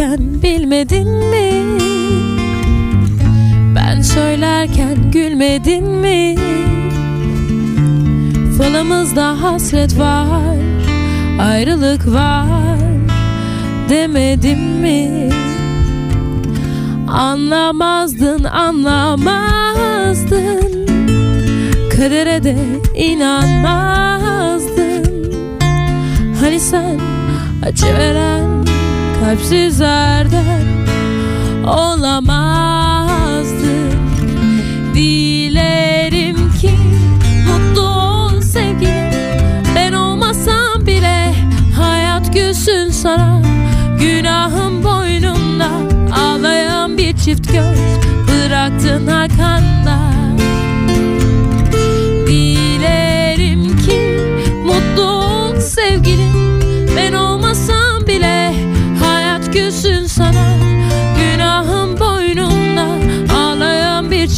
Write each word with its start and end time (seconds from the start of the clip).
söylerken 0.00 0.42
bilmedin 0.42 1.08
mi? 1.08 1.52
Ben 3.76 4.02
söylerken 4.02 5.10
gülmedin 5.12 5.84
mi? 5.84 6.36
Falımızda 8.58 9.42
hasret 9.42 9.98
var, 9.98 10.56
ayrılık 11.40 12.12
var 12.12 12.78
demedim 13.88 14.60
mi? 14.60 15.30
Anlamazdın, 17.08 18.44
anlamazdın 18.44 19.30
Kadere 21.96 22.42
de 22.42 22.56
inanmazdın 22.94 25.04
Hani 26.40 26.60
sen 26.60 27.00
acı 27.62 27.86
veren 27.86 28.59
kalpsizlerden 29.20 30.66
olamazdın 31.66 33.10
Dilerim 34.94 36.52
ki 36.60 36.70
mutlu 37.46 37.82
ol 37.82 38.40
sevgilim. 38.40 39.10
Ben 39.76 39.92
olmasam 39.92 40.86
bile 40.86 41.34
hayat 41.80 42.34
gülsün 42.34 42.90
sana. 42.90 43.42
Günahım 44.00 44.84
boynumda 44.84 45.68
ağlayan 46.14 46.98
bir 46.98 47.16
çift 47.16 47.52
göz. 47.52 47.78
Bıraktın 48.28 49.06
arkanda 49.06 49.98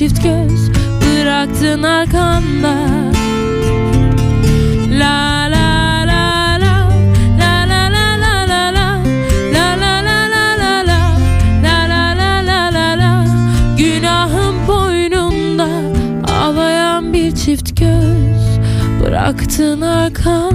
çift 0.00 0.22
göz 0.22 0.70
Bıraktın 1.02 1.82
arkanda 1.82 2.74
La 4.90 5.50
la 5.50 6.06
la 6.06 6.58
la 6.60 6.88
La 7.38 7.66
la 7.68 7.82
la 7.92 8.16
la 8.22 8.46
la 8.48 8.72
la 8.72 9.02
La 9.52 9.76
la 9.82 9.94
la 10.06 10.18
la 10.34 10.56
la 10.60 10.74
la 10.86 11.00
La 11.62 11.88
la 11.88 12.14
la 12.16 12.46
la 12.46 12.72
la 12.72 12.98
la 12.98 13.24
Günahım 13.78 14.68
boynumda 14.68 15.68
Ağlayan 16.32 17.12
bir 17.12 17.34
çift 17.34 17.76
göz 17.76 18.58
Bıraktın 19.00 19.80
arkanda 19.80 20.49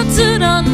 Hatıran 0.00 0.64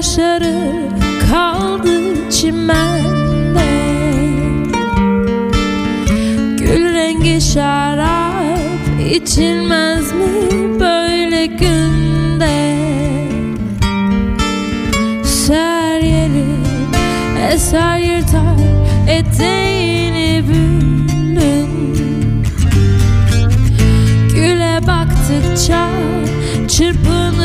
Gözyaşları 0.00 0.54
kaldı 1.30 2.30
çimende. 2.30 3.70
Gül 6.58 6.94
rengi 6.94 7.40
şarap 7.40 8.58
içilmez 9.10 10.12
mi 10.12 10.80
böyle 10.80 11.46
günde? 11.46 12.76
Ser 15.24 16.00
yeri 16.00 16.46
eser 17.52 17.98
yırtar 17.98 18.56
eteğini 19.08 20.44
bülbül. 20.48 21.66
Güle 24.34 24.80
baktıkça 24.86 25.88
çırpınır 26.68 27.39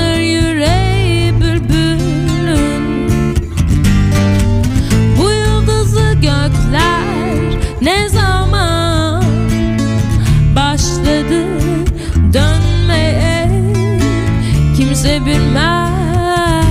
Kimse 14.86 15.26
bilmez, 15.26 16.64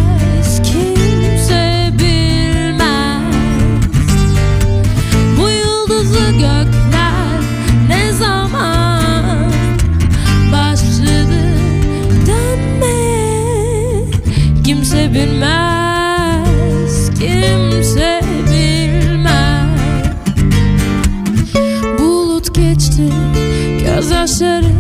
kimse 0.63 1.91
bilmez. 1.99 3.35
Bu 5.39 5.51
yıldızlı 5.51 6.31
gökler 6.31 7.41
ne 7.89 8.13
zaman 8.13 9.51
başladı 10.53 11.43
dönmeye 12.27 14.05
Kimse 14.65 15.15
bilmez, 15.15 17.11
kimse 17.21 18.21
bilmez. 18.51 19.79
Bulut 21.99 22.55
geçti, 22.55 23.13
gözyaşları 23.85 24.73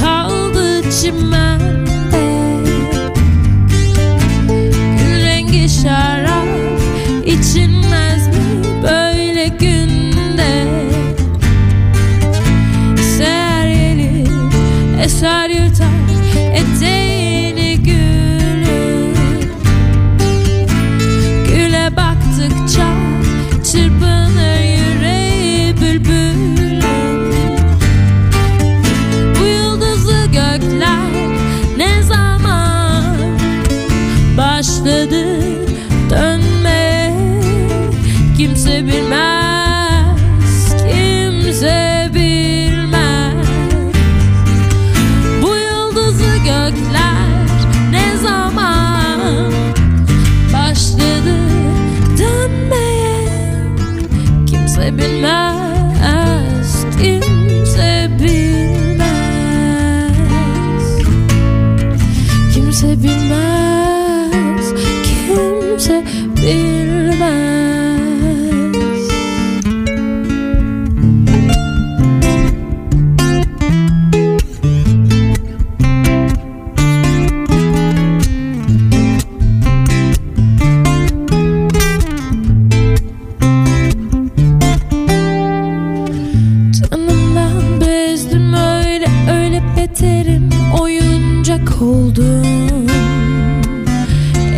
kaldı 0.00 0.90
çimende 1.02 1.95
rengi 5.84 6.25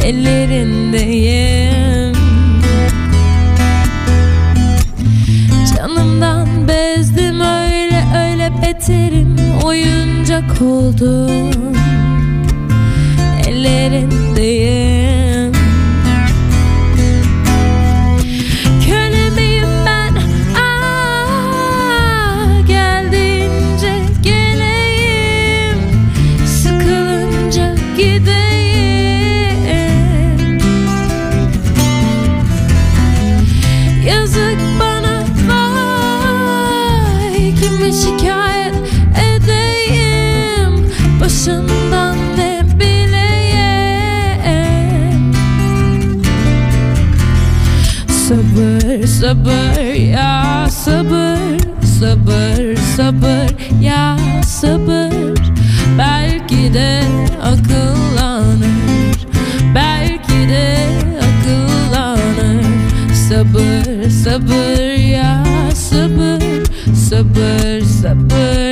Ellerindeyim 0.09 2.15
Canımdan 5.77 6.69
bezdim 6.69 7.41
öyle 7.41 8.05
öyle 8.17 8.53
beterim 8.63 9.37
Oyuncak 9.65 10.63
oldum. 10.63 11.75
Ellerindeyim 13.49 15.08
Sabır 48.29 49.07
sabır 49.07 49.95
ya 49.95 50.67
sabır 50.71 51.59
sabır 51.99 52.77
sabır 52.97 53.81
ya 53.81 54.17
sabır. 54.47 55.39
Belki 55.99 56.75
de 56.75 57.03
akıllanır 57.43 59.27
belki 59.75 60.49
de 60.49 60.77
akıllanır. 61.17 62.65
Sabır 63.29 64.11
sabır 64.11 64.99
ya 64.99 65.45
sabır 65.75 66.43
sabır 66.95 67.81
sabır 67.81 68.68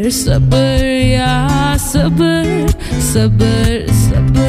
Sabır 0.00 0.10
sabır 0.10 0.84
ya 1.00 1.78
sabır 1.78 2.68
sabır 3.00 3.86
sabır 3.88 4.39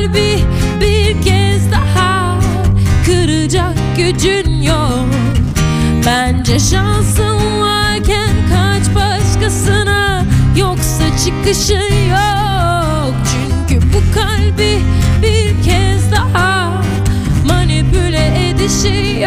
kalbi 0.00 0.44
bir 0.80 1.22
kez 1.22 1.72
daha 1.72 2.38
Kıracak 3.06 3.76
gücün 3.96 4.62
yok. 4.62 5.06
Bence 6.06 6.58
şansın 6.58 7.60
varken 7.60 8.30
kaç 8.50 8.94
başkasına 8.94 10.24
Yoksa 10.56 11.04
çıkışın 11.24 12.08
yok. 12.10 13.14
Çünkü 13.32 13.86
bu 13.92 14.14
kalbi 14.14 14.78
bir 15.22 15.64
kez 15.64 16.12
daha 16.12 16.82
Manipüle 17.46 18.48
edişi 18.48 19.20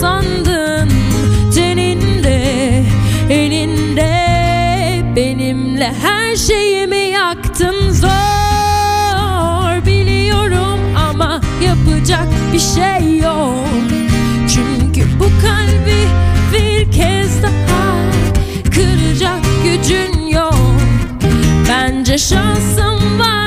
sandın? 0.00 0.90
Teninde, 1.54 2.82
elinde 3.30 4.26
Benimle 5.16 5.92
her 6.02 6.36
şeyimi 6.36 6.96
yaktın. 6.96 7.90
Zor 7.90 9.86
Biliyorum 9.86 10.80
ama 11.10 11.40
yapacak 11.64 12.28
bir 12.52 12.58
şey 12.58 13.18
yok. 13.18 13.68
Çünkü 14.54 15.06
bu 15.20 15.24
kalbi 15.24 16.08
bir 16.52 16.92
kez 16.92 17.42
daha 17.42 17.56
Kıracak 18.64 19.40
gücün 19.64 20.26
yok. 20.26 20.54
Bence 21.68 22.18
şansım 22.18 23.18
varken 23.18 23.45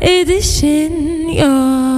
edişin 0.00 1.28
yok 1.28 1.97